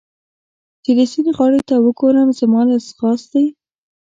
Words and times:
چې 0.83 0.91
د 0.97 0.99
سیند 1.11 1.27
غاړې 1.37 1.61
ته 1.69 1.75
وګورم، 1.85 2.29
زما 2.39 2.61
له 2.69 2.77
ځغاستې. 2.87 3.45